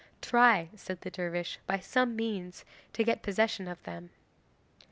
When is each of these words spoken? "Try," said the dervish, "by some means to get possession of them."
"Try," 0.19 0.69
said 0.75 1.01
the 1.01 1.11
dervish, 1.11 1.59
"by 1.67 1.77
some 1.77 2.15
means 2.15 2.65
to 2.93 3.03
get 3.03 3.21
possession 3.21 3.67
of 3.67 3.83
them." 3.83 4.09